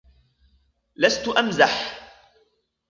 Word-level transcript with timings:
لستُ 0.95 1.27
أمزح! 1.29 1.99